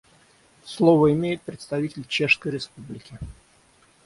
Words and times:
Слово 0.65 1.13
имеет 1.13 1.43
представитель 1.43 2.07
Чешской 2.07 2.53
Республики. 2.53 3.19